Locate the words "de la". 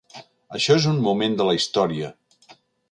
1.43-1.57